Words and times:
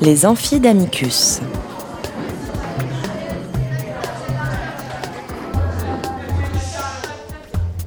Les 0.00 0.26
amphidamicus. 0.26 1.40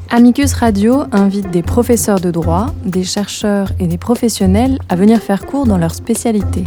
Amicus 0.10 0.52
Radio 0.54 1.04
invite 1.14 1.50
des 1.52 1.62
professeurs 1.64 2.20
de 2.20 2.30
droit, 2.30 2.74
des 2.84 3.06
chercheurs 3.06 3.72
et 3.80 3.88
des 3.88 3.98
professionnels 3.98 4.78
à 4.90 4.98
venir 4.98 5.20
faire 5.20 5.46
cours 5.46 5.66
dans 5.66 5.78
leur 5.78 5.96
spécialité. 5.96 6.66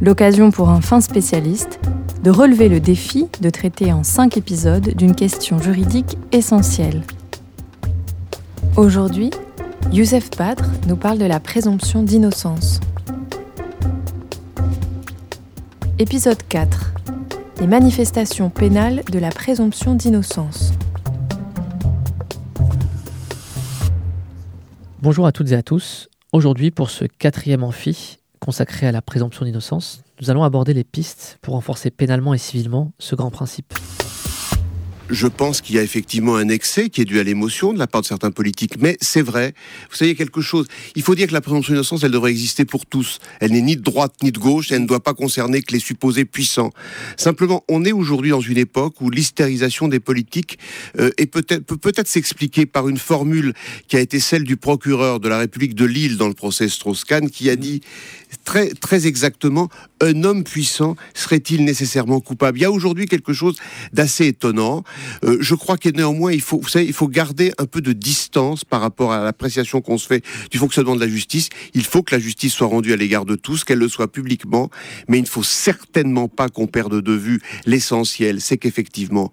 L'occasion 0.00 0.52
pour 0.52 0.68
un 0.68 0.80
fin 0.80 1.00
spécialiste 1.00 1.80
de 2.22 2.30
relever 2.30 2.68
le 2.68 2.78
défi 2.78 3.26
de 3.40 3.50
traiter 3.50 3.92
en 3.92 4.04
cinq 4.04 4.36
épisodes 4.36 4.94
d'une 4.94 5.16
question 5.16 5.58
juridique 5.58 6.16
essentielle. 6.30 7.02
Aujourd'hui, 8.76 9.30
Youssef 9.92 10.30
Padre 10.30 10.66
nous 10.86 10.96
parle 10.96 11.18
de 11.18 11.24
la 11.24 11.40
présomption 11.40 12.04
d'innocence. 12.04 12.78
Épisode 16.00 16.42
4. 16.48 16.94
Les 17.60 17.66
manifestations 17.66 18.48
pénales 18.48 19.02
de 19.12 19.18
la 19.18 19.28
présomption 19.28 19.94
d'innocence. 19.94 20.72
Bonjour 25.02 25.26
à 25.26 25.32
toutes 25.32 25.52
et 25.52 25.56
à 25.56 25.62
tous. 25.62 26.08
Aujourd'hui, 26.32 26.70
pour 26.70 26.88
ce 26.88 27.04
quatrième 27.04 27.62
amphi 27.62 28.16
consacré 28.38 28.86
à 28.86 28.92
la 28.92 29.02
présomption 29.02 29.44
d'innocence, 29.44 30.02
nous 30.22 30.30
allons 30.30 30.42
aborder 30.42 30.72
les 30.72 30.84
pistes 30.84 31.38
pour 31.42 31.52
renforcer 31.52 31.90
pénalement 31.90 32.32
et 32.32 32.38
civilement 32.38 32.92
ce 32.98 33.14
grand 33.14 33.30
principe 33.30 33.74
je 35.10 35.26
pense 35.26 35.60
qu'il 35.60 35.76
y 35.76 35.78
a 35.78 35.82
effectivement 35.82 36.36
un 36.36 36.48
excès 36.48 36.88
qui 36.88 37.00
est 37.00 37.04
dû 37.04 37.18
à 37.18 37.24
l'émotion 37.24 37.72
de 37.72 37.78
la 37.78 37.86
part 37.86 38.00
de 38.00 38.06
certains 38.06 38.30
politiques, 38.30 38.74
mais 38.80 38.96
c'est 39.00 39.22
vrai. 39.22 39.54
Vous 39.90 39.96
savez 39.96 40.14
quelque 40.14 40.40
chose. 40.40 40.66
Il 40.94 41.02
faut 41.02 41.14
dire 41.14 41.26
que 41.28 41.32
la 41.32 41.40
présomption 41.40 41.72
d'innocence, 41.72 42.04
elle 42.04 42.12
devrait 42.12 42.30
exister 42.30 42.64
pour 42.64 42.86
tous. 42.86 43.18
Elle 43.40 43.52
n'est 43.52 43.60
ni 43.60 43.76
de 43.76 43.82
droite 43.82 44.14
ni 44.22 44.30
de 44.30 44.38
gauche. 44.38 44.70
Elle 44.70 44.82
ne 44.82 44.86
doit 44.86 45.02
pas 45.02 45.14
concerner 45.14 45.62
que 45.62 45.72
les 45.72 45.80
supposés 45.80 46.24
puissants. 46.24 46.70
Simplement, 47.16 47.64
on 47.68 47.84
est 47.84 47.92
aujourd'hui 47.92 48.30
dans 48.30 48.40
une 48.40 48.58
époque 48.58 49.00
où 49.00 49.10
l'hystérisation 49.10 49.88
des 49.88 50.00
politiques 50.00 50.58
euh, 50.98 51.10
est 51.18 51.26
peut-être 51.26 51.64
peut 51.64 51.76
peut-être 51.76 52.08
s'expliquer 52.08 52.66
par 52.66 52.88
une 52.88 52.98
formule 52.98 53.52
qui 53.88 53.96
a 53.96 54.00
été 54.00 54.20
celle 54.20 54.44
du 54.44 54.56
procureur 54.56 55.20
de 55.20 55.28
la 55.28 55.38
République 55.38 55.74
de 55.74 55.84
Lille 55.84 56.16
dans 56.16 56.28
le 56.28 56.34
procès 56.34 56.68
Strauss-Kahn, 56.68 57.30
qui 57.30 57.50
a 57.50 57.56
dit 57.56 57.80
très 58.44 58.68
très 58.70 59.06
exactement 59.06 59.68
un 60.00 60.24
homme 60.24 60.44
puissant 60.44 60.96
serait-il 61.14 61.64
nécessairement 61.64 62.20
coupable? 62.20 62.58
Il 62.58 62.62
y 62.62 62.64
a 62.64 62.70
aujourd'hui 62.70 63.06
quelque 63.06 63.32
chose 63.32 63.56
d'assez 63.92 64.26
étonnant. 64.26 64.84
Euh, 65.24 65.38
je 65.40 65.54
crois 65.54 65.76
que 65.76 65.88
néanmoins, 65.88 66.32
il 66.32 66.40
faut, 66.40 66.62
il 66.74 66.92
faut 66.92 67.08
garder 67.08 67.52
un 67.58 67.66
peu 67.66 67.80
de 67.80 67.92
distance 67.92 68.64
par 68.64 68.80
rapport 68.80 69.12
à 69.12 69.22
l'appréciation 69.22 69.80
qu'on 69.80 69.98
se 69.98 70.06
fait 70.06 70.24
du 70.50 70.58
fonctionnement 70.58 70.94
de 70.94 71.00
la 71.00 71.08
justice. 71.08 71.48
Il 71.74 71.84
faut 71.84 72.02
que 72.02 72.14
la 72.14 72.20
justice 72.20 72.52
soit 72.52 72.66
rendue 72.66 72.92
à 72.92 72.96
l'égard 72.96 73.24
de 73.24 73.36
tous, 73.36 73.64
qu'elle 73.64 73.78
le 73.78 73.88
soit 73.88 74.10
publiquement, 74.10 74.70
mais 75.08 75.18
il 75.18 75.22
ne 75.22 75.26
faut 75.26 75.42
certainement 75.42 76.28
pas 76.28 76.48
qu'on 76.48 76.66
perde 76.66 77.00
de 77.00 77.12
vue 77.12 77.40
l'essentiel, 77.66 78.40
c'est 78.40 78.58
qu'effectivement, 78.58 79.32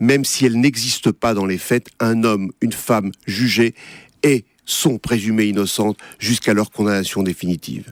même 0.00 0.24
si 0.24 0.46
elle 0.46 0.58
n'existe 0.60 1.12
pas 1.12 1.34
dans 1.34 1.46
les 1.46 1.58
faits, 1.58 1.88
un 2.00 2.24
homme, 2.24 2.52
une 2.60 2.72
femme 2.72 3.12
jugés 3.26 3.74
et 4.22 4.44
sont 4.64 4.98
présumés 4.98 5.46
innocentes 5.46 5.98
jusqu'à 6.18 6.52
leur 6.54 6.70
condamnation 6.70 7.22
définitive. 7.22 7.90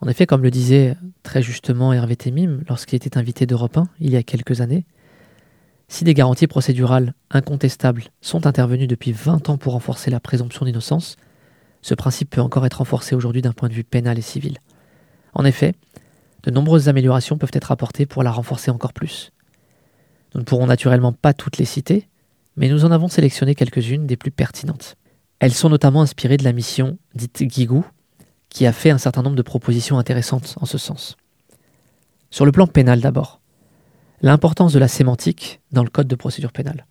En 0.00 0.08
effet, 0.08 0.26
comme 0.26 0.42
le 0.42 0.50
disait 0.50 0.94
très 1.22 1.42
justement 1.42 1.92
Hervé 1.92 2.16
Temim 2.16 2.60
lorsqu'il 2.68 2.96
était 2.96 3.16
invité 3.16 3.46
d'Europe 3.46 3.78
1 3.78 3.88
il 4.00 4.10
y 4.10 4.16
a 4.16 4.22
quelques 4.22 4.60
années, 4.60 4.84
si 5.88 6.04
des 6.04 6.14
garanties 6.14 6.46
procédurales 6.46 7.14
incontestables 7.30 8.04
sont 8.20 8.46
intervenues 8.46 8.86
depuis 8.86 9.12
20 9.12 9.48
ans 9.50 9.58
pour 9.58 9.74
renforcer 9.74 10.10
la 10.10 10.20
présomption 10.20 10.64
d'innocence, 10.64 11.16
ce 11.82 11.94
principe 11.94 12.30
peut 12.30 12.40
encore 12.40 12.66
être 12.66 12.78
renforcé 12.78 13.14
aujourd'hui 13.14 13.42
d'un 13.42 13.52
point 13.52 13.68
de 13.68 13.74
vue 13.74 13.84
pénal 13.84 14.18
et 14.18 14.22
civil. 14.22 14.58
En 15.34 15.44
effet, 15.44 15.74
de 16.42 16.50
nombreuses 16.50 16.88
améliorations 16.88 17.38
peuvent 17.38 17.50
être 17.52 17.70
apportées 17.70 18.06
pour 18.06 18.22
la 18.22 18.32
renforcer 18.32 18.70
encore 18.70 18.92
plus. 18.92 19.30
Nous 20.34 20.40
ne 20.40 20.44
pourrons 20.44 20.66
naturellement 20.66 21.12
pas 21.12 21.32
toutes 21.32 21.58
les 21.58 21.64
citer, 21.64 22.08
mais 22.56 22.68
nous 22.68 22.84
en 22.84 22.90
avons 22.90 23.08
sélectionné 23.08 23.54
quelques-unes 23.54 24.06
des 24.06 24.16
plus 24.16 24.30
pertinentes. 24.30 24.96
Elles 25.38 25.52
sont 25.52 25.68
notamment 25.68 26.02
inspirées 26.02 26.38
de 26.38 26.44
la 26.44 26.52
mission 26.52 26.98
dite 27.14 27.42
Guigou, 27.42 27.84
qui 28.48 28.66
a 28.66 28.72
fait 28.72 28.90
un 28.90 28.98
certain 28.98 29.22
nombre 29.22 29.36
de 29.36 29.42
propositions 29.42 29.98
intéressantes 29.98 30.56
en 30.60 30.66
ce 30.66 30.78
sens. 30.78 31.16
Sur 32.30 32.46
le 32.46 32.52
plan 32.52 32.66
pénal 32.66 33.00
d'abord, 33.00 33.40
l'importance 34.22 34.72
de 34.72 34.78
la 34.78 34.88
sémantique 34.88 35.60
dans 35.72 35.84
le 35.84 35.90
code 35.90 36.08
de 36.08 36.14
procédure 36.14 36.52
pénale. 36.52 36.86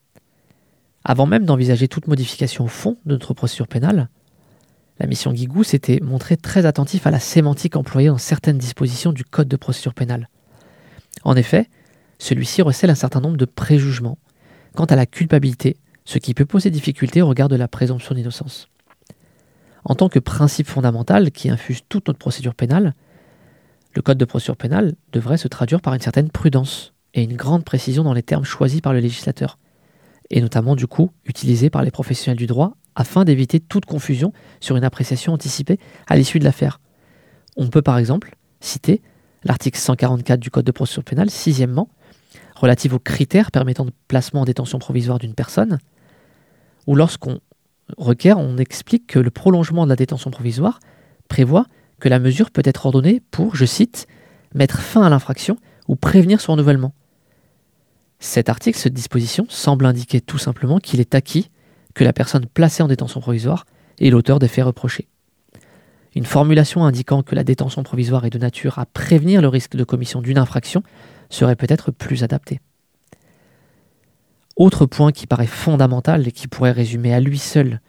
Avant 1.03 1.25
même 1.25 1.46
d'envisager 1.46 1.88
toute 1.88 2.08
modification 2.08 2.66
au 2.66 2.68
fond 2.68 2.97
de 3.06 3.13
notre 3.13 3.34
procédure 3.34 3.68
pénale, 3.68 4.09
la 5.00 5.08
mission 5.08 5.34
Guigou 5.34 5.64
s'était 5.64 6.00
montrée 6.02 6.38
très 6.38 6.66
attentif 6.66 7.06
à 7.06 7.12
la 7.12 7.19
sémantique 7.19 7.75
employée 7.75 8.08
dans 8.08 8.18
certaines 8.18 8.58
dispositions 8.58 9.12
du 9.12 9.25
code 9.25 9.47
de 9.47 9.58
procédure 9.58 9.94
pénale. 9.94 10.30
En 11.24 11.35
effet, 11.35 11.69
celui-ci 12.18 12.62
recèle 12.62 12.90
un 12.90 12.96
certain 12.96 13.19
nombre 13.19 13.38
de 13.38 13.46
préjugements 13.46 14.18
quant 14.74 14.85
à 14.85 14.96
la 14.96 15.06
culpabilité, 15.06 15.78
ce 16.06 16.18
qui 16.18 16.34
peut 16.34 16.46
poser 16.46 16.69
difficulté 16.69 17.22
au 17.22 17.28
regard 17.28 17.50
de 17.50 17.56
la 17.56 17.68
présomption 17.68 18.16
d'innocence. 18.16 18.69
En 19.84 19.96
tant 19.96 20.09
que 20.09 20.19
principe 20.19 20.68
fondamental 20.68 21.31
qui 21.31 21.50
infuse 21.50 21.81
toute 21.88 22.08
notre 22.08 22.19
procédure 22.19 22.56
pénale, 22.56 22.94
le 23.94 24.02
code 24.02 24.18
de 24.18 24.25
procédure 24.25 24.58
pénale 24.58 24.96
devrait 25.12 25.38
se 25.38 25.47
traduire 25.47 25.81
par 25.81 25.94
une 25.94 26.02
certaine 26.02 26.30
prudence 26.30 26.94
et 27.16 27.24
une 27.24 27.36
grande 27.36 27.64
précision 27.64 28.03
dans 28.03 28.14
les 28.14 28.22
termes 28.22 28.44
choisis 28.44 28.81
par 28.81 28.94
le 28.94 29.00
législateur, 29.00 29.58
et 30.30 30.42
notamment 30.42 30.76
du 30.76 30.86
coup 30.86 31.12
utilisés 31.26 31.72
par 31.72 31.81
les 31.81 31.90
professionnels 31.90 32.38
du 32.38 32.46
droit 32.46 32.76
afin 32.94 33.26
d'éviter 33.26 33.59
toute 33.59 33.86
confusion 33.86 34.34
sur 34.59 34.76
une 34.76 34.84
appréciation 34.84 35.34
anticipée 35.34 35.80
à 36.08 36.16
l'issue 36.16 36.40
de 36.40 36.44
l'affaire. 36.44 36.80
On 37.58 37.68
peut 37.68 37.81
par 37.81 37.98
exemple 37.98 38.36
citer 38.59 39.02
l'article 39.44 39.80
144 39.80 40.40
du 40.40 40.52
Code 40.52 40.66
de 40.66 40.72
procédure 40.72 41.03
pénale, 41.03 41.30
sixièmement, 41.30 41.90
relatif 42.56 42.94
aux 42.94 43.00
critères 43.00 43.52
permettant 43.52 43.86
de 43.86 43.92
placement 44.08 44.42
en 44.42 44.46
détention 44.46 44.80
provisoire 44.80 45.20
d'une 45.20 45.34
personne, 45.34 45.80
où 46.88 46.96
lorsqu'on 46.96 47.40
requiert, 47.97 48.40
on 48.40 48.58
explique 48.58 49.08
que 49.08 49.20
le 49.20 49.30
prolongement 49.30 49.86
de 49.86 49.90
la 49.90 49.96
détention 49.96 50.32
provisoire 50.32 50.80
prévoit 51.30 51.66
que 52.00 52.09
la 52.09 52.20
mesure 52.20 52.52
peut 52.52 52.64
être 52.66 52.86
ordonnée 52.86 53.22
pour, 53.32 53.56
je 53.56 53.66
cite, 53.66 54.08
mettre 54.53 54.80
fin 54.80 55.03
à 55.03 55.09
l'infraction 55.09 55.58
ou 55.88 55.96
prévenir 55.96 56.42
son 56.42 56.53
renouvellement. 56.53 56.94
Cet 58.25 58.50
article, 58.50 58.80
cette 58.80 58.96
disposition, 58.96 59.46
semble 59.50 59.86
indiquer 59.86 60.19
tout 60.19 60.40
simplement 60.40 60.80
qu'il 60.80 61.00
est 61.00 61.13
acquis 61.13 61.52
que 61.94 62.03
la 62.03 62.12
personne 62.12 62.47
placée 62.47 62.81
en 62.81 62.88
détention 62.88 63.22
provisoire 63.22 63.68
est 64.00 64.09
l'auteur 64.09 64.40
des 64.40 64.47
faits 64.47 64.66
reprochés. 64.66 65.08
Une 66.16 66.25
formulation 66.25 66.84
indiquant 66.84 67.22
que 67.22 67.35
la 67.35 67.44
détention 67.44 67.84
provisoire 67.84 68.25
est 68.25 68.31
de 68.31 68.40
nature 68.40 68.80
à 68.80 68.88
prévenir 68.88 69.44
le 69.44 69.47
risque 69.47 69.75
de 69.75 69.84
commission 69.84 70.22
d'une 70.22 70.40
infraction 70.40 70.81
serait 71.30 71.56
peut-être 71.56 71.91
plus 71.91 72.24
adaptée. 72.24 72.62
Autre 74.56 74.88
point 74.88 75.12
qui 75.12 75.28
paraît 75.28 75.46
fondamental 75.46 76.28
et 76.28 76.31
qui 76.31 76.47
pourrait 76.47 76.72
résumer 76.72 77.14
à 77.14 77.19
lui 77.19 77.38
seul 77.38 77.80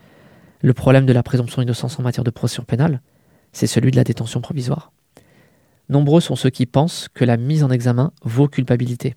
le 0.61 0.75
problème 0.75 1.07
de 1.07 1.15
la 1.15 1.23
présomption 1.23 1.63
d'innocence 1.63 1.99
en 1.99 2.03
matière 2.03 2.25
de 2.25 2.31
procédure 2.31 2.67
pénale, 2.67 3.01
c'est 3.53 3.67
celui 3.67 3.91
de 3.91 3.97
la 3.97 4.05
détention 4.05 4.43
provisoire. 4.43 4.93
Nombreux 5.89 6.21
sont 6.21 6.37
ceux 6.37 6.51
qui 6.51 6.67
pensent 6.67 7.09
que 7.15 7.25
la 7.25 7.39
mise 7.39 7.65
en 7.65 7.71
examen 7.71 8.13
vaut 8.23 8.49
culpabilité. 8.49 9.17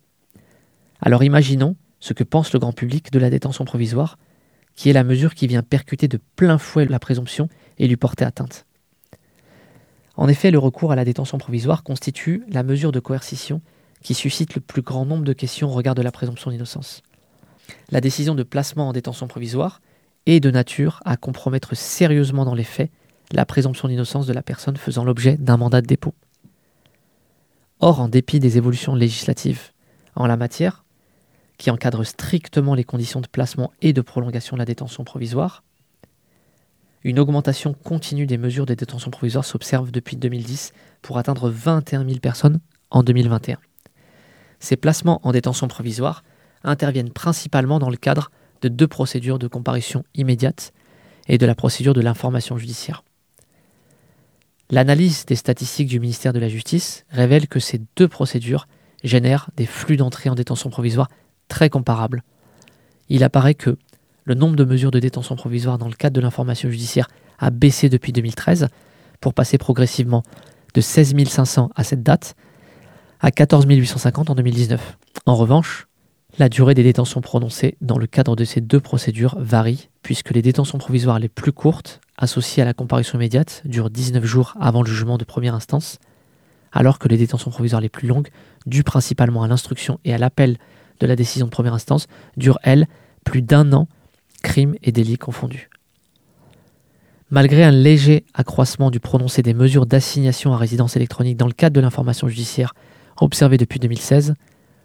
Alors 1.01 1.23
imaginons 1.23 1.75
ce 1.99 2.13
que 2.13 2.23
pense 2.23 2.53
le 2.53 2.59
grand 2.59 2.73
public 2.73 3.11
de 3.11 3.19
la 3.19 3.29
détention 3.29 3.65
provisoire, 3.65 4.17
qui 4.75 4.89
est 4.89 4.93
la 4.93 5.03
mesure 5.03 5.35
qui 5.35 5.47
vient 5.47 5.63
percuter 5.63 6.07
de 6.07 6.19
plein 6.35 6.57
fouet 6.57 6.85
la 6.85 6.99
présomption 6.99 7.49
et 7.77 7.87
lui 7.87 7.97
porter 7.97 8.25
atteinte. 8.25 8.65
En 10.15 10.27
effet, 10.27 10.51
le 10.51 10.59
recours 10.59 10.91
à 10.91 10.95
la 10.95 11.05
détention 11.05 11.37
provisoire 11.37 11.83
constitue 11.83 12.43
la 12.49 12.63
mesure 12.63 12.91
de 12.91 12.99
coercition 12.99 13.61
qui 14.03 14.13
suscite 14.13 14.55
le 14.55 14.61
plus 14.61 14.81
grand 14.81 15.05
nombre 15.05 15.23
de 15.23 15.33
questions 15.33 15.69
au 15.69 15.73
regard 15.73 15.95
de 15.95 16.01
la 16.01 16.11
présomption 16.11 16.51
d'innocence. 16.51 17.03
La 17.89 18.01
décision 18.01 18.35
de 18.35 18.43
placement 18.43 18.89
en 18.89 18.93
détention 18.93 19.27
provisoire 19.27 19.81
est 20.25 20.39
de 20.39 20.51
nature 20.51 21.01
à 21.05 21.17
compromettre 21.17 21.75
sérieusement 21.75 22.45
dans 22.45 22.55
les 22.55 22.63
faits 22.63 22.91
la 23.31 23.45
présomption 23.45 23.87
d'innocence 23.87 24.27
de 24.27 24.33
la 24.33 24.41
personne 24.41 24.77
faisant 24.77 25.03
l'objet 25.03 25.37
d'un 25.37 25.57
mandat 25.57 25.81
de 25.81 25.87
dépôt. 25.87 26.13
Or, 27.79 28.01
en 28.01 28.09
dépit 28.09 28.39
des 28.39 28.57
évolutions 28.57 28.95
législatives 28.95 29.71
en 30.15 30.25
la 30.25 30.35
matière, 30.35 30.83
qui 31.59 31.69
encadre 31.69 32.03
strictement 32.03 32.73
les 32.73 32.85
conditions 32.85 33.21
de 33.21 33.27
placement 33.27 33.71
et 33.81 33.93
de 33.93 34.01
prolongation 34.01 34.55
de 34.55 34.59
la 34.59 34.65
détention 34.65 35.03
provisoire. 35.03 35.63
Une 37.03 37.19
augmentation 37.19 37.73
continue 37.73 38.25
des 38.25 38.37
mesures 38.37 38.65
de 38.65 38.73
détention 38.73 39.11
provisoire 39.11 39.45
s'observe 39.45 39.91
depuis 39.91 40.17
2010 40.17 40.73
pour 41.01 41.17
atteindre 41.17 41.49
21 41.49 42.05
000 42.05 42.19
personnes 42.19 42.59
en 42.89 43.03
2021. 43.03 43.59
Ces 44.59 44.77
placements 44.77 45.19
en 45.23 45.31
détention 45.31 45.67
provisoire 45.67 46.23
interviennent 46.63 47.11
principalement 47.11 47.77
dans 47.77 47.89
le 47.89 47.97
cadre 47.97 48.31
de 48.61 48.69
deux 48.69 48.87
procédures 48.87 49.39
de 49.39 49.47
comparution 49.47 50.03
immédiate 50.15 50.73
et 51.27 51.37
de 51.37 51.45
la 51.45 51.55
procédure 51.55 51.93
de 51.93 52.01
l'information 52.01 52.57
judiciaire. 52.57 53.03
L'analyse 54.69 55.25
des 55.25 55.35
statistiques 55.35 55.87
du 55.87 55.99
ministère 55.99 56.33
de 56.33 56.39
la 56.39 56.49
Justice 56.49 57.05
révèle 57.09 57.47
que 57.47 57.59
ces 57.59 57.81
deux 57.95 58.07
procédures 58.07 58.67
génèrent 59.03 59.49
des 59.55 59.65
flux 59.65 59.97
d'entrée 59.97 60.29
en 60.29 60.35
détention 60.35 60.69
provisoire 60.69 61.09
très 61.49 61.69
comparable. 61.69 62.23
Il 63.09 63.25
apparaît 63.25 63.55
que 63.55 63.77
le 64.23 64.35
nombre 64.35 64.55
de 64.55 64.63
mesures 64.63 64.91
de 64.91 64.99
détention 64.99 65.35
provisoire 65.35 65.77
dans 65.77 65.87
le 65.87 65.93
cadre 65.93 66.15
de 66.15 66.21
l'information 66.21 66.69
judiciaire 66.69 67.09
a 67.39 67.49
baissé 67.49 67.89
depuis 67.89 68.13
2013 68.13 68.67
pour 69.19 69.33
passer 69.33 69.57
progressivement 69.57 70.23
de 70.73 70.81
16 70.81 71.15
500 71.27 71.71
à 71.75 71.83
cette 71.83 72.03
date 72.03 72.35
à 73.19 73.31
14 73.31 73.65
850 73.67 74.29
en 74.29 74.35
2019. 74.35 74.97
En 75.25 75.35
revanche, 75.35 75.87
la 76.37 76.47
durée 76.47 76.73
des 76.73 76.83
détentions 76.83 77.21
prononcées 77.21 77.75
dans 77.81 77.97
le 77.97 78.07
cadre 78.07 78.35
de 78.35 78.45
ces 78.45 78.61
deux 78.61 78.79
procédures 78.79 79.35
varie, 79.39 79.89
puisque 80.03 80.29
les 80.29 80.41
détentions 80.41 80.77
provisoires 80.77 81.19
les 81.19 81.27
plus 81.27 81.51
courtes, 81.51 81.99
associées 82.17 82.61
à 82.61 82.65
la 82.65 82.73
comparution 82.73 83.17
immédiate, 83.17 83.61
durent 83.65 83.89
19 83.89 84.23
jours 84.23 84.55
avant 84.59 84.83
le 84.83 84.87
jugement 84.87 85.17
de 85.17 85.25
première 85.25 85.55
instance, 85.55 85.97
alors 86.71 86.99
que 86.99 87.07
les 87.07 87.17
détentions 87.17 87.51
provisoires 87.51 87.81
les 87.81 87.89
plus 87.89 88.07
longues, 88.07 88.29
dues 88.67 88.83
principalement 88.83 89.43
à 89.43 89.47
l'instruction 89.47 89.99
et 90.05 90.13
à 90.13 90.17
l'appel 90.17 90.57
de 90.99 91.07
la 91.07 91.15
décision 91.15 91.45
de 91.45 91.51
première 91.51 91.73
instance, 91.73 92.07
durent, 92.37 92.59
elles, 92.63 92.87
plus 93.23 93.41
d'un 93.41 93.73
an, 93.73 93.87
crimes 94.41 94.75
et 94.81 94.91
délits 94.91 95.17
confondus. 95.17 95.69
Malgré 97.31 97.63
un 97.63 97.71
léger 97.71 98.25
accroissement 98.33 98.89
du 98.89 98.99
prononcé 98.99 99.43
des 99.43 99.53
mesures 99.53 99.85
d'assignation 99.85 100.53
à 100.53 100.57
résidence 100.57 100.95
électronique 100.95 101.37
dans 101.37 101.47
le 101.47 101.53
cadre 101.53 101.75
de 101.75 101.81
l'information 101.81 102.27
judiciaire 102.27 102.73
observé 103.21 103.57
depuis 103.57 103.79
2016, 103.79 104.33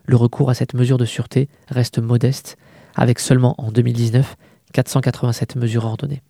le 0.07 0.17
recours 0.17 0.51
à 0.51 0.55
cette 0.55 0.75
mesure 0.75 0.99
de 0.99 1.07
sûreté 1.07 1.49
reste 1.69 1.99
modeste, 1.99 2.57
avec 2.95 3.19
seulement 3.19 3.55
en 3.59 3.73
2019 3.73 4.37
487 4.73 5.57
mesures 5.57 5.85
ordonnées. 5.87 6.23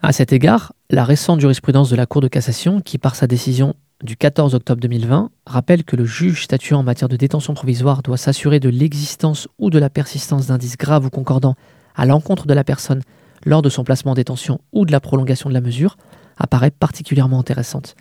À 0.00 0.12
cet 0.12 0.32
égard, 0.32 0.72
la 0.88 1.04
récente 1.04 1.40
jurisprudence 1.40 1.90
de 1.90 1.96
la 1.96 2.06
Cour 2.06 2.22
de 2.22 2.28
cassation, 2.28 2.80
qui 2.80 2.98
par 2.98 3.14
sa 3.14 3.26
décision 3.26 3.74
du 4.02 4.16
14 4.16 4.54
octobre 4.56 4.80
2020 4.80 5.30
rappelle 5.46 5.84
que 5.84 5.94
le 5.94 6.04
juge 6.04 6.44
statuant 6.44 6.80
en 6.80 6.82
matière 6.82 7.08
de 7.08 7.16
détention 7.16 7.54
provisoire 7.54 8.02
doit 8.02 8.16
s'assurer 8.16 8.58
de 8.58 8.68
l'existence 8.68 9.46
ou 9.58 9.70
de 9.70 9.78
la 9.78 9.90
persistance 9.90 10.48
d'indices 10.48 10.76
graves 10.76 11.06
ou 11.06 11.10
concordants 11.10 11.54
à 11.94 12.04
l'encontre 12.04 12.46
de 12.46 12.54
la 12.54 12.64
personne 12.64 13.02
lors 13.44 13.62
de 13.62 13.68
son 13.68 13.84
placement 13.84 14.12
en 14.12 14.14
détention 14.14 14.60
ou 14.72 14.84
de 14.86 14.92
la 14.92 15.00
prolongation 15.00 15.48
de 15.48 15.54
la 15.54 15.60
mesure, 15.60 15.96
apparaît 16.36 16.70
particulièrement 16.70 17.38
intéressante, 17.38 17.94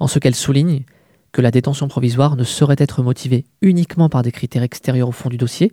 en 0.00 0.08
ce 0.08 0.18
qu'elle 0.18 0.34
souligne 0.34 0.84
que 1.30 1.42
la 1.42 1.50
détention 1.50 1.88
provisoire 1.88 2.36
ne 2.36 2.44
saurait 2.44 2.76
être 2.78 3.02
motivée 3.02 3.44
uniquement 3.60 4.08
par 4.08 4.22
des 4.22 4.32
critères 4.32 4.62
extérieurs 4.62 5.08
au 5.08 5.12
fond 5.12 5.28
du 5.28 5.36
dossier, 5.36 5.72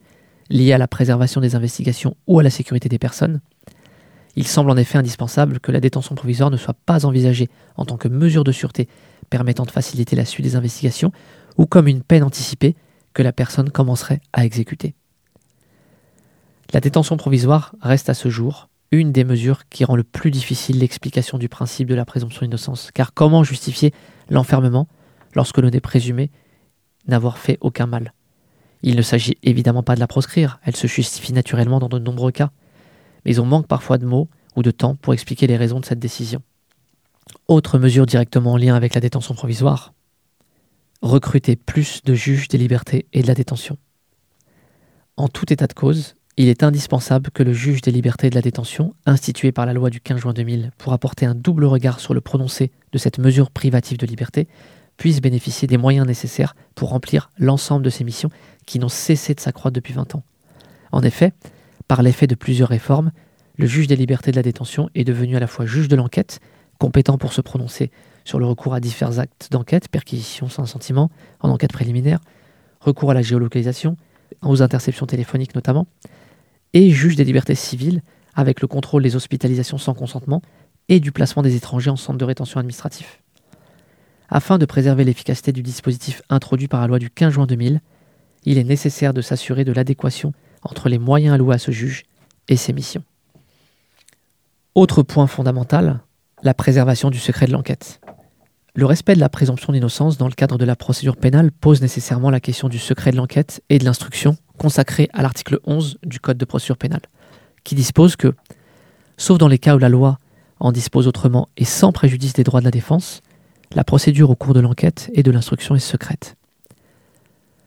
liés 0.49 0.73
à 0.73 0.77
la 0.77 0.87
préservation 0.87 1.41
des 1.41 1.55
investigations 1.55 2.17
ou 2.27 2.39
à 2.39 2.43
la 2.43 2.49
sécurité 2.49 2.89
des 2.89 2.99
personnes. 2.99 3.41
Il 4.35 4.47
semble 4.47 4.69
en 4.69 4.77
effet 4.77 4.97
indispensable 4.97 5.59
que 5.59 5.71
la 5.71 5.79
détention 5.79 6.13
provisoire 6.13 6.51
ne 6.51 6.57
soit 6.57 6.75
pas 6.85 7.05
envisagée 7.05 7.49
en 7.77 7.85
tant 7.85 7.97
que 7.97 8.09
mesure 8.09 8.43
de 8.43 8.51
sûreté 8.51 8.89
permettant 9.29 9.63
de 9.63 9.71
faciliter 9.71 10.15
la 10.15 10.25
suite 10.25 10.45
des 10.45 10.55
investigations 10.55 11.11
ou 11.57 11.65
comme 11.65 11.87
une 11.87 12.03
peine 12.03 12.23
anticipée 12.23 12.75
que 13.13 13.23
la 13.23 13.33
personne 13.33 13.69
commencerait 13.69 14.21
à 14.33 14.45
exécuter. 14.45 14.95
La 16.73 16.81
détention 16.81 17.17
provisoire 17.17 17.75
reste 17.81 18.09
à 18.09 18.13
ce 18.13 18.29
jour 18.29 18.69
une 18.91 19.11
des 19.11 19.23
mesures 19.23 19.67
qui 19.69 19.85
rend 19.85 19.95
le 19.95 20.03
plus 20.03 20.31
difficile 20.31 20.79
l'explication 20.79 21.37
du 21.37 21.49
principe 21.49 21.87
de 21.87 21.95
la 21.95 22.05
présomption 22.05 22.41
d'innocence, 22.41 22.91
car 22.93 23.13
comment 23.13 23.43
justifier 23.43 23.93
l'enfermement 24.29 24.87
lorsque 25.33 25.57
l'on 25.57 25.69
est 25.69 25.79
présumé 25.79 26.31
n'avoir 27.07 27.37
fait 27.37 27.57
aucun 27.61 27.87
mal? 27.87 28.13
Il 28.83 28.95
ne 28.95 29.01
s'agit 29.01 29.37
évidemment 29.43 29.83
pas 29.83 29.95
de 29.95 29.99
la 29.99 30.07
proscrire, 30.07 30.59
elle 30.63 30.75
se 30.75 30.87
justifie 30.87 31.33
naturellement 31.33 31.79
dans 31.79 31.89
de 31.89 31.99
nombreux 31.99 32.31
cas, 32.31 32.51
mais 33.25 33.39
on 33.39 33.45
manque 33.45 33.67
parfois 33.67 33.97
de 33.97 34.05
mots 34.05 34.29
ou 34.55 34.61
de 34.61 34.71
temps 34.71 34.95
pour 34.95 35.13
expliquer 35.13 35.47
les 35.47 35.57
raisons 35.57 35.79
de 35.79 35.85
cette 35.85 35.99
décision. 35.99 36.41
Autre 37.47 37.77
mesure 37.77 38.05
directement 38.05 38.53
en 38.53 38.57
lien 38.57 38.75
avec 38.75 38.95
la 38.95 39.01
détention 39.01 39.35
provisoire, 39.35 39.93
recruter 41.01 41.55
plus 41.55 42.01
de 42.03 42.15
juges 42.15 42.47
des 42.47 42.57
libertés 42.57 43.05
et 43.13 43.21
de 43.21 43.27
la 43.27 43.35
détention. 43.35 43.77
En 45.15 45.27
tout 45.27 45.53
état 45.53 45.67
de 45.67 45.73
cause, 45.73 46.15
il 46.37 46.49
est 46.49 46.63
indispensable 46.63 47.29
que 47.31 47.43
le 47.43 47.53
juge 47.53 47.81
des 47.81 47.91
libertés 47.91 48.27
et 48.27 48.29
de 48.29 48.35
la 48.35 48.41
détention, 48.41 48.95
institué 49.05 49.51
par 49.51 49.65
la 49.65 49.73
loi 49.73 49.89
du 49.89 50.01
15 50.01 50.19
juin 50.19 50.33
2000 50.33 50.71
pour 50.77 50.91
apporter 50.91 51.25
un 51.25 51.35
double 51.35 51.65
regard 51.65 51.99
sur 51.99 52.13
le 52.13 52.21
prononcé 52.21 52.71
de 52.91 52.97
cette 52.97 53.19
mesure 53.19 53.51
privative 53.51 53.97
de 53.97 54.07
liberté, 54.07 54.47
puisse 54.97 55.21
bénéficier 55.21 55.67
des 55.67 55.77
moyens 55.77 56.07
nécessaires 56.07 56.55
pour 56.73 56.89
remplir 56.89 57.29
l'ensemble 57.37 57.85
de 57.85 57.89
ces 57.89 58.03
missions 58.03 58.31
qui 58.65 58.79
n'ont 58.79 58.89
cessé 58.89 59.33
de 59.35 59.39
s'accroître 59.39 59.75
depuis 59.75 59.93
20 59.93 60.15
ans. 60.15 60.23
En 60.91 61.03
effet, 61.03 61.31
par 61.87 62.01
l'effet 62.01 62.27
de 62.27 62.35
plusieurs 62.35 62.69
réformes, 62.69 63.11
le 63.55 63.67
juge 63.67 63.87
des 63.87 63.95
libertés 63.95 64.31
de 64.31 64.35
la 64.35 64.43
détention 64.43 64.89
est 64.95 65.03
devenu 65.03 65.37
à 65.37 65.39
la 65.39 65.47
fois 65.47 65.65
juge 65.65 65.87
de 65.87 65.95
l'enquête, 65.95 66.39
compétent 66.79 67.17
pour 67.17 67.33
se 67.33 67.41
prononcer 67.41 67.91
sur 68.23 68.39
le 68.39 68.45
recours 68.45 68.73
à 68.73 68.79
divers 68.79 69.19
actes 69.19 69.49
d'enquête, 69.51 69.87
perquisition 69.89 70.49
sans 70.49 70.65
sentiment, 70.65 71.09
en 71.39 71.49
enquête 71.49 71.71
préliminaire, 71.71 72.19
recours 72.79 73.11
à 73.11 73.13
la 73.13 73.21
géolocalisation, 73.21 73.97
aux 74.41 74.61
interceptions 74.61 75.05
téléphoniques 75.05 75.55
notamment, 75.55 75.87
et 76.73 76.89
juge 76.89 77.15
des 77.15 77.23
libertés 77.23 77.55
civiles, 77.55 78.01
avec 78.35 78.61
le 78.61 78.67
contrôle 78.67 79.03
des 79.03 79.15
hospitalisations 79.15 79.77
sans 79.77 79.93
consentement 79.93 80.41
et 80.89 80.99
du 80.99 81.11
placement 81.11 81.41
des 81.41 81.55
étrangers 81.55 81.89
en 81.89 81.95
centre 81.95 82.17
de 82.17 82.25
rétention 82.25 82.59
administratif. 82.59 83.21
Afin 84.29 84.57
de 84.57 84.65
préserver 84.65 85.03
l'efficacité 85.03 85.51
du 85.51 85.61
dispositif 85.61 86.21
introduit 86.29 86.67
par 86.67 86.81
la 86.81 86.87
loi 86.87 86.99
du 86.99 87.09
15 87.09 87.33
juin 87.33 87.45
2000, 87.45 87.79
il 88.45 88.57
est 88.57 88.63
nécessaire 88.63 89.13
de 89.13 89.21
s'assurer 89.21 89.63
de 89.63 89.71
l'adéquation 89.71 90.33
entre 90.63 90.89
les 90.89 90.99
moyens 90.99 91.35
alloués 91.35 91.55
à 91.55 91.59
ce 91.59 91.71
juge 91.71 92.03
et 92.47 92.57
ses 92.57 92.73
missions. 92.73 93.03
Autre 94.73 95.03
point 95.03 95.27
fondamental, 95.27 96.01
la 96.43 96.53
préservation 96.53 97.09
du 97.09 97.19
secret 97.19 97.47
de 97.47 97.51
l'enquête. 97.51 98.01
Le 98.73 98.85
respect 98.85 99.15
de 99.15 99.19
la 99.19 99.29
présomption 99.29 99.71
d'innocence 99.71 100.17
dans 100.17 100.27
le 100.27 100.33
cadre 100.33 100.57
de 100.57 100.65
la 100.65 100.75
procédure 100.75 101.15
pénale 101.15 101.51
pose 101.51 101.81
nécessairement 101.81 102.29
la 102.29 102.41
question 102.41 102.67
du 102.67 102.77
secret 102.77 103.11
de 103.11 103.15
l'enquête 103.15 103.63
et 103.69 103.79
de 103.79 103.85
l'instruction 103.85 104.35
consacrée 104.57 105.09
à 105.13 105.21
l'article 105.21 105.59
11 105.63 105.97
du 106.03 106.19
Code 106.19 106.37
de 106.37 106.45
procédure 106.45 106.77
pénale, 106.77 107.01
qui 107.63 107.75
dispose 107.75 108.15
que, 108.15 108.35
sauf 109.17 109.37
dans 109.37 109.47
les 109.47 109.59
cas 109.59 109.75
où 109.75 109.79
la 109.79 109.89
loi 109.89 110.17
en 110.59 110.71
dispose 110.71 111.07
autrement 111.07 111.47
et 111.57 111.65
sans 111.65 111.91
préjudice 111.91 112.33
des 112.33 112.43
droits 112.43 112.59
de 112.59 112.65
la 112.65 112.71
défense, 112.71 113.21
la 113.73 113.83
procédure 113.83 114.29
au 114.29 114.35
cours 114.35 114.53
de 114.53 114.59
l'enquête 114.59 115.09
et 115.13 115.23
de 115.23 115.31
l'instruction 115.31 115.75
est 115.75 115.79
secrète. 115.79 116.35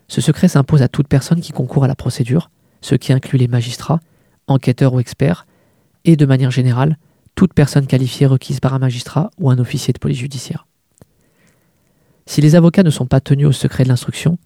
Ce 0.08 0.20
secret 0.20 0.48
s'impose 0.48 0.82
à 0.82 0.88
toute 0.88 1.08
personne 1.08 1.40
qui 1.40 1.52
concourt 1.52 1.84
à 1.84 1.88
la 1.88 1.94
procédure, 1.94 2.50
ce 2.80 2.94
qui 2.94 3.12
inclut 3.12 3.38
les 3.38 3.48
magistrats, 3.48 4.00
enquêteurs 4.46 4.94
ou 4.94 5.00
experts, 5.00 5.46
et 6.04 6.16
de 6.16 6.26
manière 6.26 6.50
générale, 6.50 6.96
toute 7.38 7.54
personne 7.54 7.86
qualifiée 7.86 8.26
requise 8.26 8.58
par 8.58 8.74
un 8.74 8.80
magistrat 8.80 9.30
ou 9.38 9.48
un 9.48 9.60
officier 9.60 9.92
de 9.92 10.00
police 10.00 10.18
judiciaire. 10.18 10.66
Si 12.26 12.40
les 12.40 12.56
avocats 12.56 12.82
ne 12.82 12.90
sont 12.90 13.06
pas 13.06 13.20
tenus 13.20 13.46
au 13.46 13.52
secret 13.52 13.84
de 13.84 13.88
l'instruction, 13.88 14.38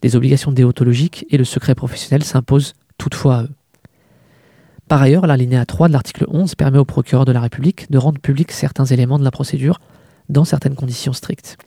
des 0.00 0.16
obligations 0.16 0.50
déontologiques 0.50 1.26
et 1.28 1.36
le 1.36 1.44
secret 1.44 1.74
professionnel 1.74 2.24
s'imposent 2.24 2.72
toutefois 2.96 3.36
à 3.36 3.42
eux. 3.42 3.50
Par 4.88 5.02
ailleurs, 5.02 5.26
l'alinéa 5.26 5.66
3 5.66 5.88
de 5.88 5.92
l'article 5.92 6.24
11 6.28 6.54
permet 6.54 6.78
au 6.78 6.86
procureur 6.86 7.26
de 7.26 7.32
la 7.32 7.40
République 7.42 7.90
de 7.90 7.98
rendre 7.98 8.18
public 8.18 8.50
certains 8.50 8.86
éléments 8.86 9.18
de 9.18 9.24
la 9.24 9.30
procédure 9.30 9.78
dans 10.30 10.46
certaines 10.46 10.74
conditions 10.74 11.12
strictes. 11.12 11.58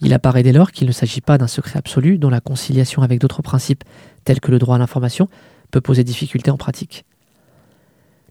Il 0.00 0.14
apparaît 0.14 0.44
dès 0.44 0.52
lors 0.52 0.70
qu'il 0.70 0.86
ne 0.86 0.92
s'agit 0.92 1.20
pas 1.20 1.36
d'un 1.36 1.48
secret 1.48 1.80
absolu 1.80 2.18
dont 2.18 2.30
la 2.30 2.40
conciliation 2.40 3.02
avec 3.02 3.18
d'autres 3.18 3.42
principes 3.42 3.82
tels 4.22 4.38
que 4.38 4.52
le 4.52 4.60
droit 4.60 4.76
à 4.76 4.78
l'information 4.78 5.28
peut 5.72 5.80
poser 5.80 6.04
difficulté 6.04 6.52
en 6.52 6.58
pratique. 6.58 7.04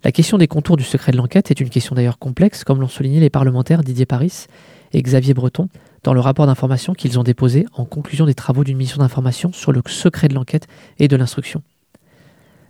La 0.04 0.12
question 0.12 0.38
des 0.38 0.48
contours 0.48 0.76
du 0.76 0.84
secret 0.84 1.14
de 1.14 1.18
l'enquête 1.18 1.50
est 1.50 1.62
une 1.62 1.70
question 1.70 1.96
d'ailleurs 1.96 2.20
complexe, 2.20 2.66
comme 2.66 2.82
l'ont 2.82 2.90
souligné 2.90 3.22
les 3.22 3.30
parlementaires 3.30 3.84
Didier 3.84 4.06
Paris 4.06 4.48
et 4.92 5.02
Xavier 5.02 5.34
Breton 5.34 5.70
dans 6.04 6.14
le 6.14 6.20
rapport 6.20 6.46
d'information 6.46 6.94
qu'ils 6.94 7.20
ont 7.20 7.24
déposé 7.24 7.66
en 7.74 7.86
conclusion 7.86 8.26
des 8.26 8.34
travaux 8.34 8.66
d'une 8.66 8.76
mission 8.76 8.98
d'information 8.98 9.54
sur 9.54 9.72
le 9.72 9.82
secret 9.88 10.28
de 10.28 10.34
l'enquête 10.34 10.68
et 11.00 11.08
de 11.08 11.16
l'instruction. 11.16 11.64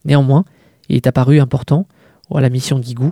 Néanmoins, 0.05 0.45
il 0.89 0.95
est 0.95 1.07
apparu 1.07 1.39
important 1.39 1.87
à 2.33 2.39
la 2.39 2.49
mission 2.49 2.79
Guigou 2.79 3.11